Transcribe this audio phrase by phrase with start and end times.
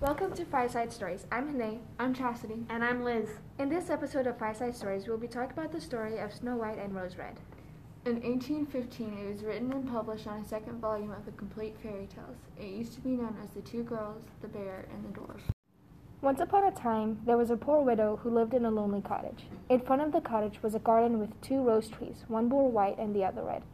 [0.00, 1.26] Welcome to Fireside Stories.
[1.30, 1.80] I'm Hene.
[1.98, 2.64] I'm Chastity.
[2.70, 3.28] And I'm Liz.
[3.58, 6.78] In this episode of Fireside Stories, we'll be talking about the story of Snow White
[6.78, 7.38] and Rose Red.
[8.06, 12.06] In 1815, it was written and published on a second volume of the complete fairy
[12.06, 12.38] tales.
[12.58, 15.42] It used to be known as The Two Girls, the Bear, and the Dwarf.
[16.22, 19.48] Once upon a time, there was a poor widow who lived in a lonely cottage.
[19.68, 22.96] In front of the cottage was a garden with two rose trees, one bore white
[22.96, 23.64] and the other red.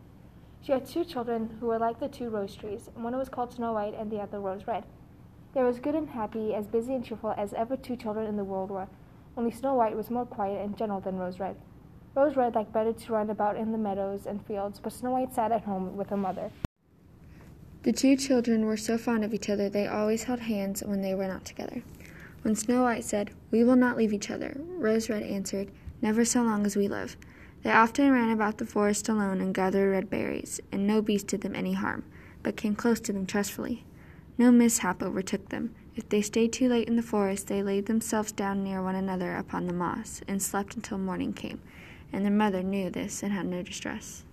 [0.60, 3.74] She had two children who were like the two rose trees, one was called Snow
[3.74, 4.86] White and the other Rose Red.
[5.56, 8.36] They were as good and happy, as busy and cheerful as ever two children in
[8.36, 8.88] the world were,
[9.38, 11.56] only Snow White was more quiet and gentle than Rose Red.
[12.14, 15.32] Rose Red liked better to run about in the meadows and fields, but Snow White
[15.32, 16.50] sat at home with her mother.
[17.84, 21.14] The two children were so fond of each other they always held hands when they
[21.14, 21.82] were not together.
[22.42, 25.70] When Snow White said, We will not leave each other, Rose Red answered,
[26.02, 27.16] Never so long as we live.
[27.62, 31.40] They often ran about the forest alone and gathered red berries, and no beast did
[31.40, 32.04] them any harm,
[32.42, 33.86] but came close to them trustfully.
[34.38, 35.74] No mishap overtook them.
[35.94, 39.34] If they stayed too late in the forest, they laid themselves down near one another
[39.34, 41.62] upon the moss, and slept until morning came,
[42.12, 44.24] and their mother knew this and had no distress.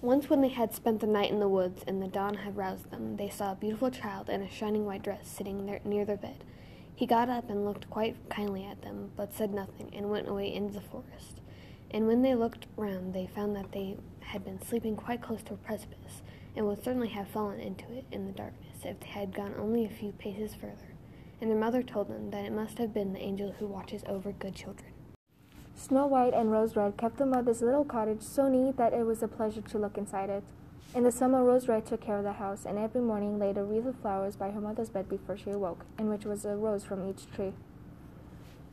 [0.00, 2.92] Once, when they had spent the night in the woods and the dawn had roused
[2.92, 6.16] them, they saw a beautiful child in a shining white dress sitting there near their
[6.16, 6.44] bed.
[6.94, 10.54] He got up and looked quite kindly at them, but said nothing, and went away
[10.54, 11.40] into the forest.
[11.90, 15.54] And when they looked round, they found that they had been sleeping quite close to
[15.54, 16.22] a precipice,
[16.54, 19.84] and would certainly have fallen into it in the darkness if they had gone only
[19.84, 20.94] a few paces further,
[21.40, 24.32] and their mother told them that it must have been the angel who watches over
[24.32, 24.92] good children.
[25.74, 29.22] Snow White and Rose Red kept the mother's little cottage so neat that it was
[29.22, 30.42] a pleasure to look inside it.
[30.94, 33.62] In the summer, Rose Red took care of the house, and every morning laid a
[33.62, 36.82] wreath of flowers by her mother's bed before she awoke, in which was a rose
[36.82, 37.52] from each tree.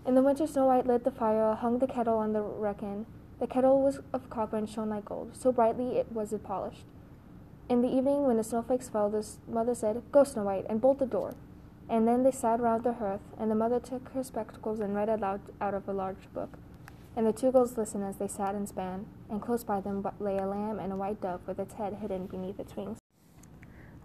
[0.06, 3.06] In the winter, Snow White lit the fire, hung the kettle on the wrekin.
[3.40, 6.86] The kettle was of copper and shone like gold, so brightly it was it polished.
[7.68, 11.00] In the evening, when the snowflakes fell, the mother said, Go, Snow White, and bolt
[11.00, 11.34] the door.
[11.90, 15.10] And then they sat round the hearth, and the mother took her spectacles and read
[15.10, 16.60] aloud out of a large book.
[17.16, 20.38] And the two girls listened as they sat and span, and close by them lay
[20.38, 23.00] a lamb and a white dove with its head hidden beneath its wings.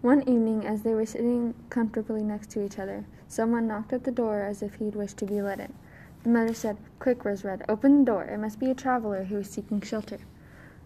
[0.01, 4.11] One evening, as they were sitting comfortably next to each other, someone knocked at the
[4.11, 5.75] door as if he'd wished to be let in.
[6.23, 8.23] The mother said, Quick, Rose Red, open the door.
[8.23, 10.17] It must be a traveler who is seeking shelter.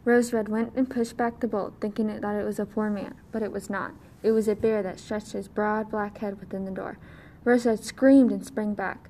[0.05, 3.16] Rose Red went and pushed back the bolt, thinking that it was a poor man,
[3.31, 3.91] but it was not.
[4.21, 6.99] It was a bear that stretched his broad black head within the door.
[7.43, 9.09] Rose Red screamed and sprang back.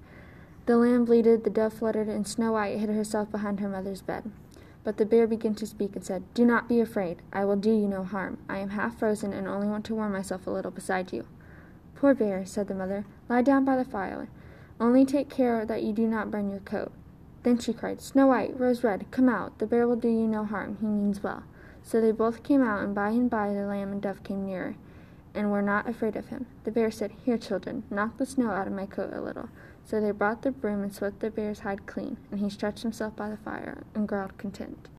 [0.66, 4.32] The lamb bleated, the dove fluttered, and Snow White hid herself behind her mother's bed.
[4.86, 7.22] But the bear began to speak and said, Do not be afraid.
[7.34, 8.38] I will do you no harm.
[8.48, 11.28] I am half frozen and only want to warm myself a little beside you.
[11.96, 14.30] Poor bear, said the mother, lie down by the fire.
[14.80, 16.92] Only take care that you do not burn your coat.
[17.46, 19.60] Then she cried, Snow White, Rose Red, come out.
[19.60, 20.80] The bear will do you no harm.
[20.82, 21.44] He means well.
[21.84, 24.76] So they both came out, and by and by the lamb and dove came nearer,
[25.36, 26.48] and were not afraid of him.
[26.64, 29.50] The bear said, Here, children, knock the snow out of my coat a little.
[29.84, 33.16] So they brought the broom and swept the bear's hide clean, and he stretched himself
[33.16, 34.90] by the fire and growled content.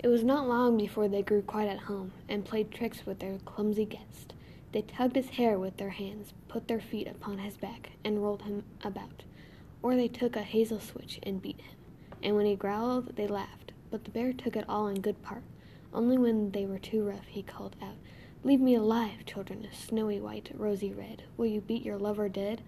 [0.00, 3.38] It was not long before they grew quite at home, and played tricks with their
[3.46, 4.34] clumsy guest.
[4.72, 8.42] They tugged his hair with their hands, put their feet upon his back, and rolled
[8.42, 9.22] him about.
[9.82, 11.76] Or they took a hazel switch and beat him,
[12.22, 13.72] and when he growled they laughed.
[13.90, 15.42] But the bear took it all in good part.
[15.92, 17.96] Only when they were too rough he called out,
[18.44, 21.22] Leave me alive, children, snowy white, rosy red.
[21.36, 22.62] Will you beat your lover dead?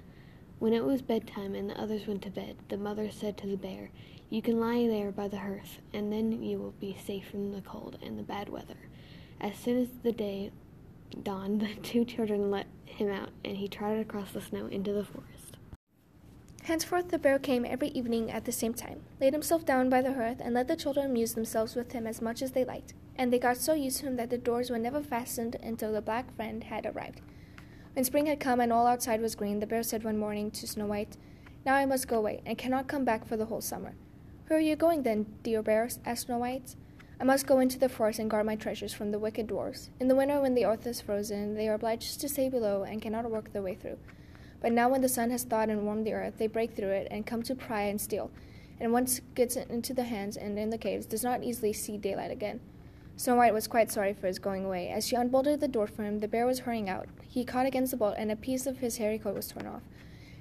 [0.60, 3.56] When it was bedtime and the others went to bed, the mother said to the
[3.56, 3.90] bear,
[4.30, 7.60] You can lie there by the hearth, and then you will be safe from the
[7.60, 8.88] cold and the bad weather.
[9.40, 10.52] As soon as the day
[11.22, 15.04] dawned, the two children let him out, and he trotted across the snow into the
[15.04, 15.33] forest.
[16.64, 20.14] Henceforth the bear came every evening at the same time, laid himself down by the
[20.14, 22.94] hearth, and let the children amuse themselves with him as much as they liked.
[23.16, 26.00] And they got so used to him that the doors were never fastened until the
[26.00, 27.20] black friend had arrived.
[27.92, 30.66] When spring had come and all outside was green, the bear said one morning to
[30.66, 31.18] Snow White,
[31.66, 33.94] Now I must go away, and cannot come back for the whole summer.
[34.46, 35.90] Where are you going then, dear bear?
[36.06, 36.76] asked Snow White.
[37.20, 39.90] I must go into the forest and guard my treasures from the wicked dwarfs.
[40.00, 43.02] In the winter, when the earth is frozen, they are obliged to stay below and
[43.02, 43.98] cannot work their way through.
[44.64, 47.08] But now, when the sun has thawed and warmed the earth, they break through it
[47.10, 48.30] and come to pry and steal.
[48.80, 52.30] And once gets into the hands and in the caves, does not easily see daylight
[52.30, 52.60] again.
[53.14, 54.88] Snow White was quite sorry for his going away.
[54.88, 57.08] As she unbolted the door for him, the bear was hurrying out.
[57.28, 59.82] He caught against the bolt, and a piece of his hairy coat was torn off.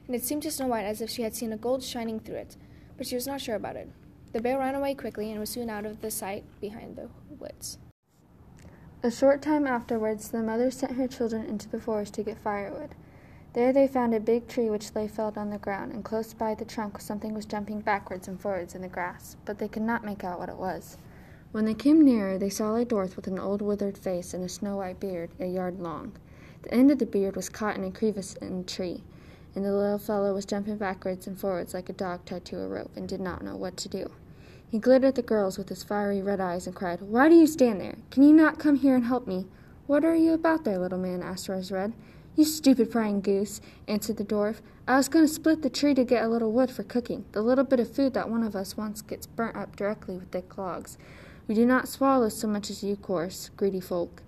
[0.07, 2.37] And it seemed to Snow White as if she had seen a gold shining through
[2.37, 2.55] it,
[2.95, 3.89] but she was not sure about it.
[4.31, 7.77] The bear ran away quickly and was soon out of the sight behind the woods.
[9.03, 12.95] A short time afterwards, the mother sent her children into the forest to get firewood.
[13.53, 16.55] There they found a big tree which lay felled on the ground, and close by
[16.55, 20.03] the trunk something was jumping backwards and forwards in the grass, but they could not
[20.03, 20.97] make out what it was.
[21.51, 24.50] When they came nearer, they saw a dwarf with an old withered face and a
[24.50, 26.13] snow white beard a yard long.
[26.63, 29.03] The end of the beard was caught in a crevice in the tree,
[29.53, 32.67] and the little fellow was jumping backwards and forwards like a dog tied to a
[32.67, 34.09] rope and did not know what to do.
[34.67, 37.45] He glared at the girls with his fiery red eyes and cried, Why do you
[37.45, 37.97] stand there?
[38.09, 39.45] Can you not come here and help me?
[39.85, 41.21] What are you about there, little man?
[41.21, 41.94] asked Rose Red.
[42.35, 44.57] You stupid prying goose, answered the dwarf.
[44.88, 47.25] I was going to split the tree to get a little wood for cooking.
[47.31, 50.31] The little bit of food that one of us wants gets burnt up directly with
[50.31, 50.97] thick logs.
[51.47, 54.24] We do not swallow so much as you, coarse, greedy folk.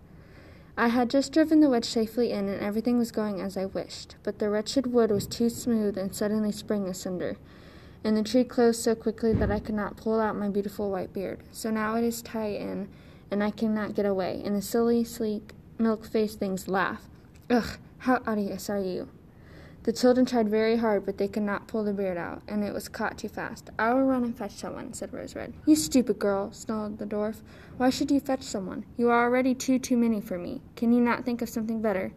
[0.78, 4.18] I had just driven the wedge safely in, and everything was going as I wished,
[4.24, 7.38] but the wretched wood was too smooth and suddenly sprang asunder,
[8.04, 11.13] and the tree closed so quickly that I could not pull out my beautiful white
[11.13, 11.40] beard.
[11.51, 12.90] So now it is tied in,
[13.31, 17.10] and I cannot get away, and the silly, sleek, milk-faced things laugh.
[17.50, 17.78] Ugh!
[18.06, 19.10] How odious are you?
[19.81, 22.72] The children tried very hard, but they could not pull the beard out, and it
[22.72, 23.72] was caught too fast.
[23.80, 25.56] I will run and fetch someone, said Rose Red.
[25.66, 27.38] You stupid girl, snarled the dwarf.
[27.78, 28.86] Why should you fetch someone?
[28.96, 30.62] You are already two too many for me.
[30.75, 32.12] Can you not think of something better?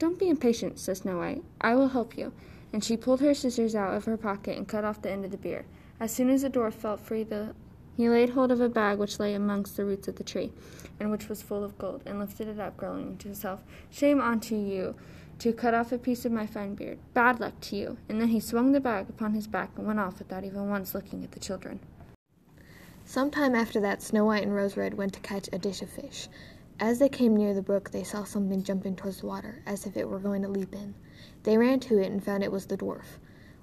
[0.00, 1.44] Don't be impatient, said Snow White.
[1.60, 2.32] I will help you.
[2.72, 5.30] And she pulled her scissors out of her pocket and cut off the end of
[5.30, 5.66] the beard.
[6.00, 7.54] As soon as the dwarf felt free, the
[7.96, 10.52] he laid hold of a bag which lay amongst the roots of the tree,
[10.98, 14.54] and which was full of gold, and lifted it up, growling to himself, Shame unto
[14.54, 14.94] you!
[15.40, 16.98] To cut off a piece of my fine beard.
[17.14, 17.96] Bad luck to you.
[18.08, 20.94] And then he swung the bag upon his back and went off without even once
[20.94, 21.80] looking at the children.
[23.06, 25.88] Some time after that, Snow White and Rose Red went to catch a dish of
[25.88, 26.28] fish.
[26.78, 29.96] As they came near the brook, they saw something jumping towards the water, as if
[29.96, 30.94] it were going to leap in.
[31.42, 33.18] They ran to it and found it was the dwarf.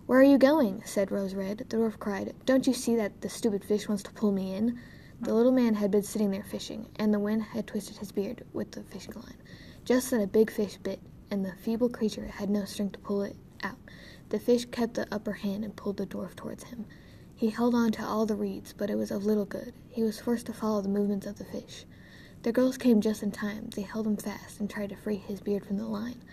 [0.07, 0.81] Where are you going?
[0.83, 1.59] said Rose Red.
[1.59, 4.79] The dwarf cried, Don't you see that the stupid fish wants to pull me in?
[5.21, 8.43] The little man had been sitting there fishing, and the wind had twisted his beard
[8.51, 9.37] with the fishing line.
[9.85, 13.23] Just then a big fish bit, and the feeble creature had no strength to pull
[13.23, 13.77] it out.
[14.29, 16.85] The fish kept the upper hand and pulled the dwarf towards him.
[17.35, 19.73] He held on to all the reeds, but it was of little good.
[19.89, 21.85] He was forced to follow the movements of the fish.
[22.43, 23.69] The girls came just in time.
[23.75, 26.23] They held him fast and tried to free his beard from the line,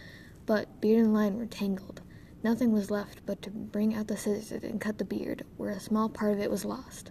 [0.47, 2.01] but beard and line were tangled.
[2.43, 5.81] Nothing was left but to bring out the scissors and cut the beard, where a
[5.81, 7.11] small part of it was lost.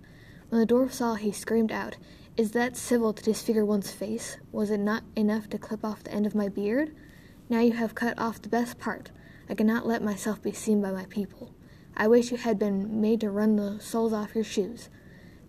[0.49, 1.97] When the dwarf saw, he screamed out,
[2.37, 4.37] Is that civil to disfigure one's face?
[4.51, 6.95] Was it not enough to clip off the end of my beard?
[7.49, 9.11] Now you have cut off the best part.
[9.49, 11.53] I cannot let myself be seen by my people.
[11.95, 14.89] I wish you had been made to run the soles off your shoes.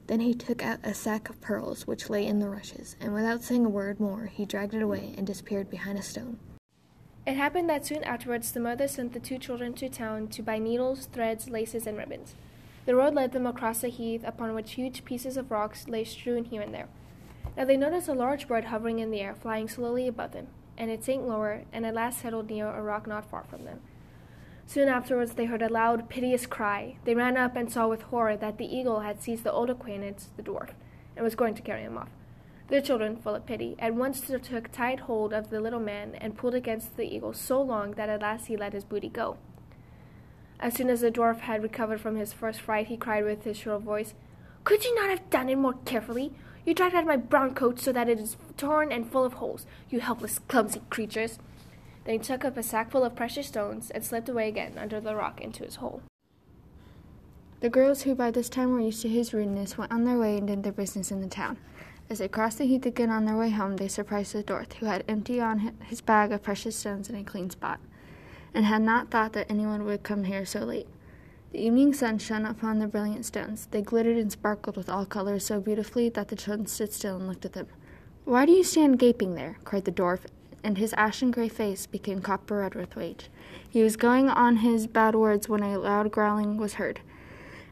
[0.09, 3.43] Then he took out a sack of pearls which lay in the rushes, and without
[3.43, 6.39] saying a word more, he dragged it away and disappeared behind a stone.
[7.27, 10.59] It happened that soon afterwards the mother sent the two children to town to buy
[10.59, 12.35] needles, threads, laces, and ribbons.
[12.87, 16.45] The road led them across a heath upon which huge pieces of rocks lay strewn
[16.45, 16.89] here and there.
[17.57, 20.91] Now they noticed a large bird hovering in the air, flying slowly above them and
[20.91, 23.81] it sank lower, and at last settled near a rock not far from them.
[24.67, 26.97] Soon afterwards they heard a loud, piteous cry.
[27.05, 30.31] They ran up and saw with horror that the eagle had seized the old acquaintance,
[30.37, 30.71] the dwarf,
[31.17, 32.09] and was going to carry him off.
[32.69, 36.37] The children, full of pity, at once took tight hold of the little man and
[36.37, 39.37] pulled against the eagle so long that at last he let his booty go.
[40.59, 43.59] As soon as the dwarf had recovered from his first fright, he cried with his
[43.59, 44.15] shrill voice,
[44.65, 46.33] Could you not have done it more carefully?
[46.65, 49.67] You dragged out my brown coat so that it is torn and full of holes,
[49.91, 51.39] you helpless, clumsy creatures.
[52.05, 55.15] Then he took up a sackful of precious stones and slipped away again under the
[55.15, 56.03] rock into his hole.
[57.61, 60.37] The girls, who by this time were used to his rudeness, went on their way
[60.37, 61.59] and did their business in the town.
[62.11, 64.87] As they crossed the heath again on their way home, they surprised the dwarf, who
[64.87, 67.81] had emptied on his bag of precious stones in a clean spot,
[68.53, 70.87] and had not thought that anyone would come here so late.
[71.55, 73.69] The evening sun shone upon the brilliant stones.
[73.71, 77.29] They glittered and sparkled with all colors so beautifully that the children stood still and
[77.29, 77.69] looked at them.
[78.25, 79.59] Why do you stand gaping there?
[79.63, 80.23] cried the dwarf,
[80.65, 83.31] and his ashen gray face became copper red with rage.
[83.71, 86.99] He was going on his bad words when a loud growling was heard,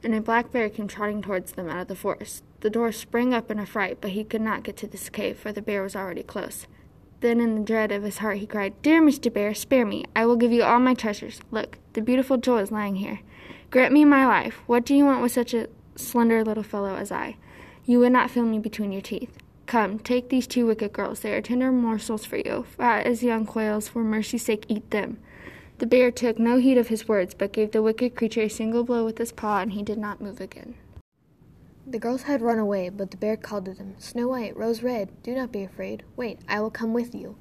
[0.05, 2.45] and a black bear came trotting towards them out of the forest.
[2.61, 5.41] The dwarf sprang up in a fright, but he could not get to this cave,
[5.41, 6.69] for the bear was already close.
[7.19, 9.33] Then, in the dread of his heart, he cried, Dear Mr.
[9.33, 10.05] Bear, spare me.
[10.15, 11.41] I will give you all my treasures.
[11.51, 13.21] Look, the beautiful jewel is lying here.
[13.73, 14.61] Grant me my life.
[14.67, 17.37] What do you want with such a slender little fellow as I?
[17.87, 19.39] You would not feel me between your teeth.
[19.65, 21.21] Come, take these two wicked girls.
[21.21, 23.89] They are tender morsels for you, fat as young quails.
[23.89, 25.17] For mercy's sake, eat them.
[25.79, 28.85] The bear took no heed of his words, but gave the wicked creature a single
[28.85, 30.75] blow with his paw, and he did not move again.
[31.87, 35.09] The girls had run away, but the bear called to them, Snow White, Rose Red,
[35.23, 36.03] do not be afraid.
[36.15, 37.39] Wait, I will come with you.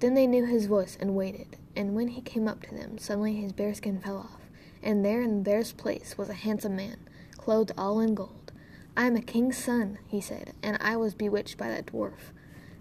[0.00, 3.34] Then they knew his voice and waited, and when he came up to them, suddenly
[3.34, 4.37] his bearskin fell off
[4.82, 6.98] and there in the bear's place was a handsome man,
[7.36, 8.52] clothed all in gold.
[8.96, 12.32] I am a king's son, he said, and I was bewitched by that dwarf,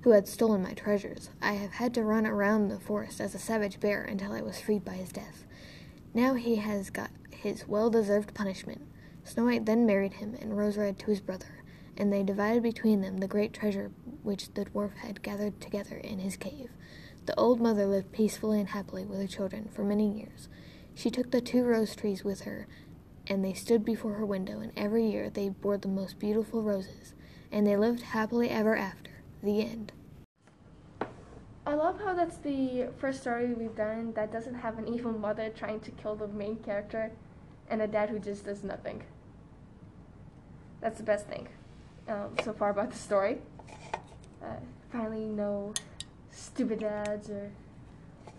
[0.02, 1.30] who had stolen my treasures.
[1.42, 4.60] I have had to run around the forest as a savage bear until I was
[4.60, 5.46] freed by his death.
[6.14, 8.82] Now he has got his well deserved punishment.
[9.24, 11.64] Snow White then married him, and Rose Red to his brother,
[11.98, 13.92] and they divided between them the great treasure
[14.24, 16.72] which the dwarf had gathered together in his cave.
[17.26, 20.48] The old mother lived peacefully and happily with her children for many years.
[20.98, 22.66] She took the two rose trees with her,
[23.28, 27.14] and they stood before her window, and every year they bore the most beautiful roses,
[27.52, 29.12] and they lived happily ever after.
[29.44, 29.92] The end.
[31.68, 35.50] I love how that's the first story we've done that doesn't have an evil mother
[35.56, 37.12] trying to kill the main character
[37.70, 39.04] and a dad who just does nothing.
[40.82, 41.48] That's the best thing
[42.08, 43.38] um, so far about the story.
[44.42, 44.56] Uh,
[44.92, 45.76] finally, no
[46.32, 47.52] stupid dads or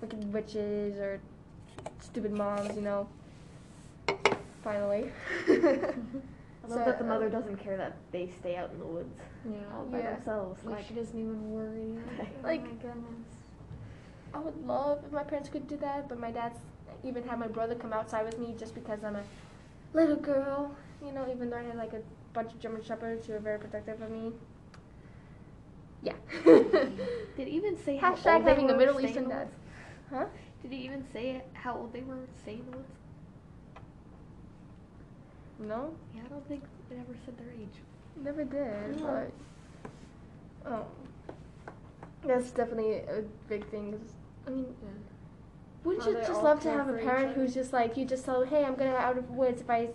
[0.01, 1.21] wicked witches or
[2.19, 3.09] stupid moms, you know.
[4.65, 5.11] Finally.
[5.49, 5.93] I love
[6.69, 9.53] So, that the uh, mother doesn't care that they stay out in the woods all
[9.53, 9.93] Yeah.
[9.93, 10.15] by Yeah.
[10.15, 10.65] themselves.
[10.65, 11.97] Like, Like, she doesn't even worry.
[12.43, 13.29] Like- oh my goodness.
[14.35, 16.59] I would love if my parents could do that, but my dad's
[17.05, 19.23] even had my brother come outside with me just because I'm a
[19.95, 20.75] little girl.
[21.05, 22.03] You know, even though I had like a
[22.35, 24.33] bunch of German shepherds who are very protective of me.
[26.03, 26.15] Yeah.
[26.45, 29.49] did even say how Hashtag old they having were a Middle Eastern dad.
[30.11, 30.27] Huh?
[30.63, 32.79] Did he even say how old they were staying in the?
[35.67, 37.83] No, Yeah, I don't think it ever said their age.
[38.17, 39.01] never did.
[39.01, 39.27] No.
[40.65, 40.87] But oh,
[42.25, 43.93] that's definitely a big thing.
[43.93, 44.15] 'cause,
[44.47, 44.89] I mean, Yeah.
[45.85, 48.65] wouldn't you just love to have a parent who's just like you just tell, hey,
[48.65, 49.91] I'm gonna out of woods if I,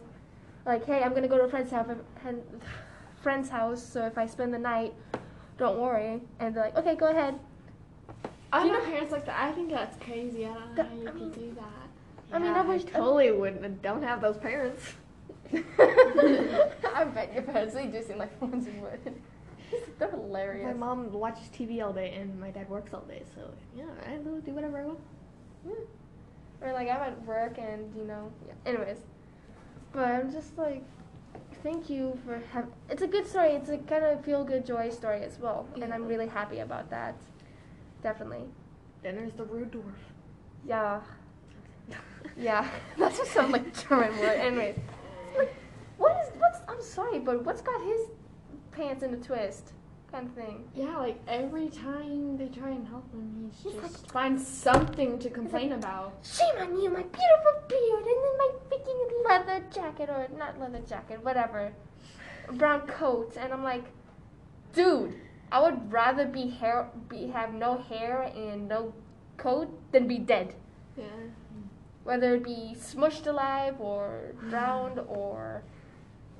[0.65, 1.87] like, hey, I'm gonna go to a friend's house,
[3.21, 3.81] friend's house.
[3.81, 4.93] So if I spend the night,
[5.57, 6.21] don't worry.
[6.39, 7.39] And they're like, okay, go ahead.
[8.53, 9.39] I You know know- parents like that.
[9.39, 10.45] I think that's crazy.
[10.45, 12.35] I don't know That- how you I can mean- do that.
[12.35, 13.65] I mean, I Yeah, wish- totally wouldn't.
[13.65, 14.93] and Don't have those parents.
[15.53, 19.21] I bet your parents they do seem like the ones who would.
[19.99, 20.65] They're hilarious.
[20.67, 23.23] My mom watches TV all day, and my dad works all day.
[23.35, 23.41] So
[23.75, 24.99] yeah, I do do whatever I want.
[26.61, 28.53] Or like I'm at work and you know, yeah.
[28.65, 28.99] Anyways,
[29.91, 30.83] but I'm just like,
[31.63, 32.67] thank you for have.
[32.89, 33.49] It's a good story.
[33.51, 36.89] It's a kind of feel good joy story as well, and I'm really happy about
[36.91, 37.15] that.
[38.03, 38.43] Definitely.
[39.01, 39.93] Then there's the rude dwarf.
[40.67, 41.01] Yeah.
[42.37, 42.67] Yeah.
[42.97, 44.39] That's just sounds like German word.
[44.39, 44.77] Anyways,
[45.37, 45.53] like,
[45.97, 46.59] what is what's?
[46.69, 48.07] I'm sorry, but what's got his
[48.71, 49.73] pants in a twist?
[50.11, 50.63] Kind of thing.
[50.73, 55.19] Yeah, like every time they try and help him, he's He's just like- finds something
[55.19, 56.13] to complain about.
[56.23, 60.81] Shame on you, my beautiful beard, and then my freaking leather jacket, or not leather
[60.87, 61.71] jacket, whatever,
[62.53, 63.85] brown coat, and I'm like,
[64.73, 65.13] dude,
[65.53, 68.91] I would rather be hair, be have no hair and no
[69.37, 70.55] coat than be dead.
[70.97, 71.05] Yeah.
[72.03, 75.61] Whether it be smushed alive or drowned or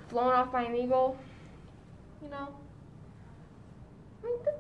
[0.08, 1.16] flown off by an eagle,
[2.24, 2.56] you know.
[4.24, 4.60] I mean, that,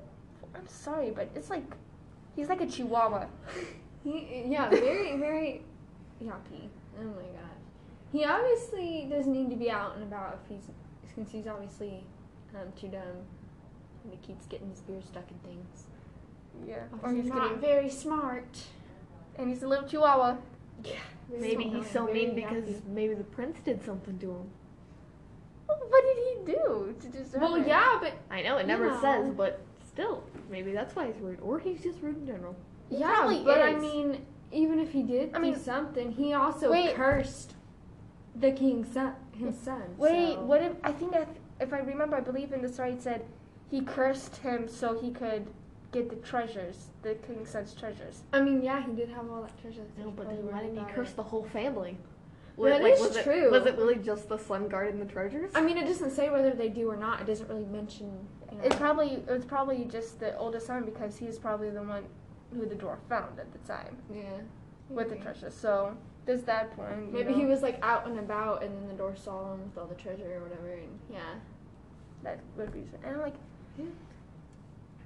[0.53, 1.65] I'm sorry, but it's like
[2.35, 3.25] he's like a chihuahua.
[4.03, 5.61] He, yeah, very, very
[6.21, 6.67] yucky.
[6.99, 7.57] Oh my god.
[8.11, 10.69] He obviously doesn't need to be out and about if he's,
[11.15, 12.03] since he's obviously
[12.53, 13.23] um, too dumb.
[14.03, 15.83] And he keeps getting his beard stuck in things.
[16.67, 16.83] Yeah.
[17.01, 18.57] Or Or he's he's not getting, very smart.
[19.37, 20.37] and he's a little chihuahua.
[20.83, 20.93] Yeah.
[21.39, 22.85] Maybe he's so mean because yucky.
[22.87, 24.49] maybe the prince did something to him.
[25.65, 27.67] What did he do to deserve Well, it?
[27.67, 29.01] yeah, but I know it never Yeah.
[29.01, 32.55] says, but still, maybe that's why he's rude, or he's just rude in general.
[32.89, 36.33] He yeah, probably but I mean, even if he did I do mean- something, he
[36.33, 36.93] also Wait.
[36.95, 37.55] cursed
[38.35, 39.95] the king's son, his son.
[39.97, 41.25] Wait, so- what if I think I,
[41.59, 43.25] if I remember, I believe in the story it said
[43.73, 45.47] he cursed him so he could
[45.91, 48.21] get the treasures, the king's son's treasures.
[48.31, 49.81] I mean, yeah, he did have all that treasure.
[49.97, 51.15] No, but then why didn't he curse it.
[51.15, 51.97] the whole family?
[52.55, 53.45] That like, is was true.
[53.45, 55.49] It, was it really just the son guarding the treasures?
[55.55, 57.21] I mean, it doesn't say whether they do or not.
[57.21, 58.11] It doesn't really mention.
[58.51, 58.63] You know.
[58.63, 62.03] It probably it was probably just the oldest son because he's probably the one
[62.53, 64.21] who the dwarf found at the time yeah.
[64.87, 65.55] with the treasures.
[65.55, 67.11] So there's that point.
[67.11, 69.75] Maybe know, he was like out and about, and then the dwarf saw him with
[69.79, 70.73] all the treasure or whatever.
[70.73, 71.39] And yeah.
[72.23, 72.83] That would be.
[73.03, 73.35] And I'm like,
[73.77, 73.85] Yeah.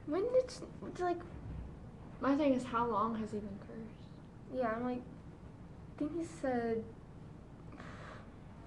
[0.08, 1.20] when did like
[2.22, 4.10] My thing is, how long has he been cursed?
[4.54, 6.84] Yeah, I'm like, I think he said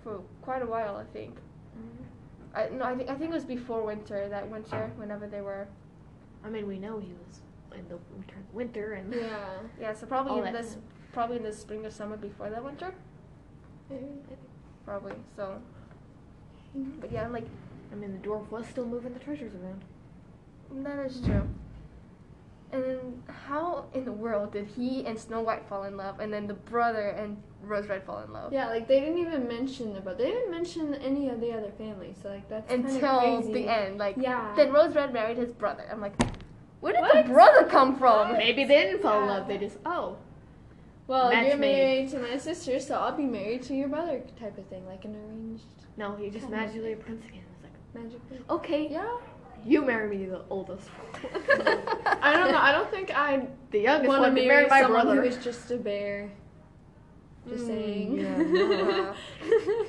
[0.02, 0.96] for quite a while.
[0.96, 1.36] I think.
[1.36, 2.56] Mm-hmm.
[2.56, 4.28] I no, I think I think it was before winter.
[4.28, 5.00] That winter, oh.
[5.00, 5.66] whenever they were.
[6.44, 7.40] I mean, we know he was
[7.78, 9.58] in the winter, winter and Yeah.
[9.80, 10.82] Yeah, so probably in this, time.
[11.12, 12.94] probably in the spring or summer before that winter.
[14.84, 15.14] Probably.
[15.36, 15.60] So.
[16.76, 17.00] Mm-hmm.
[17.00, 17.46] But yeah, I'm like,
[17.92, 19.82] I mean, the dwarf was still moving the treasures around.
[20.84, 21.48] that is true.
[22.72, 26.46] And how in the world did he and Snow White fall in love, and then
[26.46, 28.52] the brother and Rose Red fall in love?
[28.52, 31.72] Yeah, like they didn't even mention the, but they didn't mention any of the other
[31.76, 32.16] families.
[32.22, 33.52] So like that's Until crazy.
[33.52, 34.52] the end, like Yeah.
[34.56, 35.84] then Rose Red married his brother.
[35.90, 36.14] I'm like,
[36.78, 37.26] where did What?
[37.26, 38.34] the brother come from?
[38.34, 39.48] Maybe they didn't fall in love.
[39.48, 40.16] They just oh,
[41.08, 41.76] Well, Match you're made.
[41.76, 45.04] married to my sister, so I'll be married to your brother, type of thing, like
[45.04, 45.64] an arranged
[45.96, 47.42] no, he just magically a prince again.
[47.94, 48.38] Magically.
[48.48, 49.16] okay, Yeah.
[49.62, 50.88] You marry me, the oldest.
[52.22, 52.58] I don't know.
[52.58, 55.20] I don't think I'd the youngest want to one to marry my someone brother.
[55.20, 56.30] who is just a bear.
[57.46, 58.18] Just mm, saying.
[58.20, 59.14] yeah, no.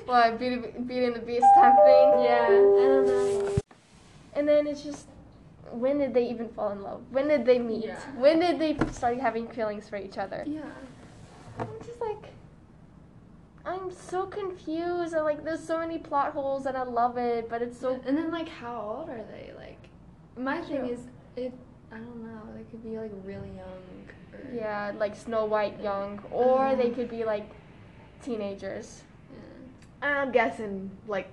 [0.06, 2.24] What, Beauty, Beauty and the Beast type thing?
[2.24, 3.50] Yeah, I don't know.
[4.34, 5.08] And then it's just,
[5.72, 7.02] when did they even fall in love?
[7.12, 7.86] When did they meet?
[7.86, 7.98] Yeah.
[8.18, 10.44] When did they start having feelings for each other?
[10.46, 10.64] Yeah.
[13.66, 15.14] I'm just like, I'm so confused.
[15.14, 18.00] And like, there's so many plot holes, and I love it, but it's so.
[18.06, 19.52] And then like, how old are they?
[19.58, 19.90] Like,
[20.38, 21.00] my thing is,
[21.36, 21.54] it.
[21.92, 22.42] I don't know.
[22.56, 24.08] They could be like really young.
[24.34, 26.76] Or, Yeah, like Snow White young, or Uh-huh.
[26.76, 27.50] they could be like
[28.24, 29.04] teenagers.
[30.02, 30.22] yeah.
[30.22, 31.28] I'm guessing like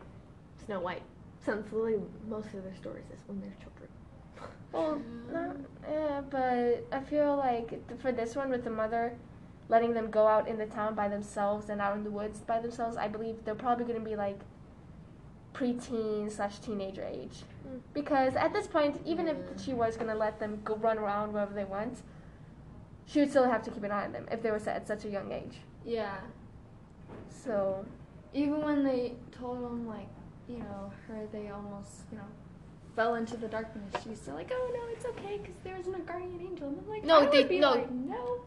[0.67, 1.03] Snow White,
[1.45, 1.97] since really
[2.29, 3.89] most of their stories is when they're children.
[4.73, 5.01] Well,
[5.33, 5.57] not,
[5.91, 9.17] yeah, but I feel like for this one with the mother
[9.69, 12.59] letting them go out in the town by themselves and out in the woods by
[12.61, 14.41] themselves, I believe they're probably going to be like
[15.55, 17.43] preteen slash teenager age.
[17.67, 17.81] Mm.
[17.95, 21.33] Because at this point, even if she was going to let them go run around
[21.33, 22.03] wherever they want,
[23.07, 25.05] she would still have to keep an eye on them if they were at such
[25.05, 25.59] a young age.
[25.85, 26.17] Yeah.
[27.29, 27.85] So,
[28.35, 30.09] Even when they told them like,
[30.49, 32.25] you know, her they almost, you know,
[32.95, 33.95] fell into the darkness.
[34.05, 36.69] She's still like, oh no, it's okay because there isn't a guardian angel.
[36.69, 37.71] And I'm like, No, they- be no.
[37.71, 38.41] like, no.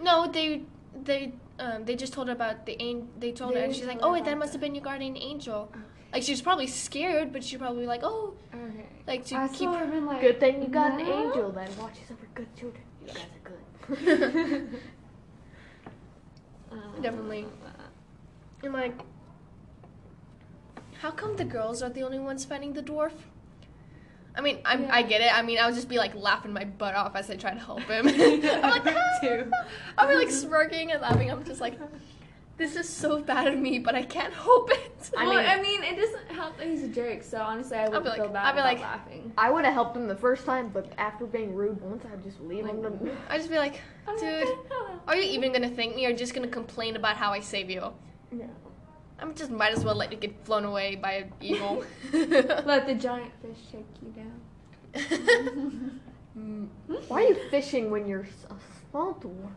[0.00, 0.62] No, they
[1.04, 3.08] they um they just told her about the angel.
[3.18, 4.74] They told They her, and she's like, tell her "Oh, that about must have been
[4.74, 5.70] your guardian angel."
[6.12, 8.86] Like she was probably scared, but she probably like, "Oh, Okay.
[9.06, 11.12] like to I keep." still would have been like, Good thing you got an no.
[11.12, 12.82] angel that watches over good children.
[13.00, 14.68] You guys are good.
[16.70, 17.46] Uh, Definitely.
[18.62, 18.94] And like,
[21.00, 23.12] how come the girls are the only ones fighting the dwarf?
[24.34, 25.32] I mean, I'm, I get it.
[25.32, 27.60] I mean, I would just be like laughing my butt off as I try to
[27.60, 28.06] help him.
[28.08, 29.50] I'm like, "Ah." too.
[29.98, 31.30] I'll be like smirking and laughing.
[31.30, 31.78] I'm just like,
[32.56, 35.10] this is so bad of me, but I can't help it.
[35.18, 37.22] I well, mean- I mean, it doesn't help that he's a jerk.
[37.22, 39.32] So honestly, I wouldn't be like- feel bad I'd be about like- laughing.
[39.36, 42.40] I would have helped him the first time, but after being rude once, I'd just
[42.40, 42.82] leave him.
[42.82, 43.10] Like- To...
[43.28, 43.80] I just be like,
[44.18, 47.40] dude, "Oh, are you even gonna thank me or just gonna complain about how I
[47.40, 47.92] save you?
[48.30, 48.48] no."
[49.22, 51.84] I'm just might as well let you get flown away by an eagle.
[52.12, 56.00] Let the giant fish take you down.
[56.38, 56.66] Mm.
[57.08, 58.54] Why are you fishing when you're a
[58.90, 59.52] small dwarf?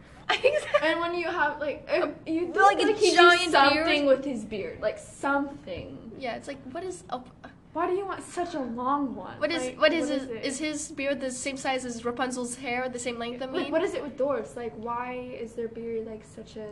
[0.84, 3.86] And when you have like, uh, you think Like like, a he do giant something
[3.86, 4.06] beard?
[4.08, 6.12] with his beard, like something.
[6.20, 7.30] yeah, it's like what is up?
[7.72, 9.40] Why do you want such a long one?
[9.40, 10.46] What is Like, what is what his, it?
[10.46, 13.42] is his beard the same size as Rapunzel's hair, the same length?
[13.42, 14.58] I mean, Like, what is it with dwarfs?
[14.58, 16.68] Like, why is their beard like such a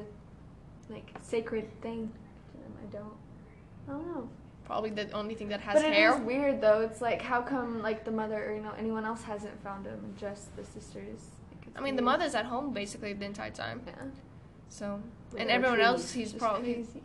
[0.90, 2.23] like sacred thing to them?
[2.84, 3.14] I don't.
[3.88, 4.30] I don't know.
[4.66, 6.18] probably the only thing that has but it is hair.
[6.18, 6.82] weird though.
[6.82, 10.00] It's like how come like the mother or you know anyone else hasn't found him,
[10.04, 11.20] and just the sisters?
[11.52, 13.82] Like, I mean, the mother's at home basically the entire time.
[13.88, 13.94] Yeah.
[14.70, 15.00] So,
[15.32, 15.88] With and everyone trees.
[15.88, 17.04] else, he's Just probably, crazy.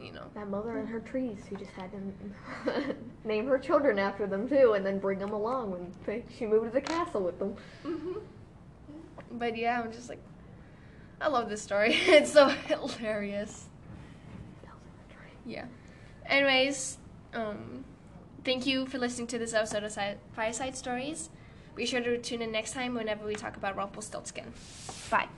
[0.00, 0.26] you know.
[0.34, 1.38] That mother and her trees.
[1.50, 5.72] He just had to name her children after them too, and then bring them along
[5.72, 7.56] when they, she moved to the castle with them.
[7.84, 8.12] Mm-hmm.
[9.32, 10.20] But yeah, I'm just like,
[11.20, 11.94] I love this story.
[12.06, 13.66] it's so hilarious.
[15.46, 15.66] Yeah.
[16.26, 16.98] Anyways,
[17.34, 17.84] um,
[18.44, 21.30] thank you for listening to this episode of Si- Fireside Stories.
[21.74, 24.52] Be sure to tune in next time whenever we talk about Rumpelstiltskin.
[25.10, 25.28] Bye.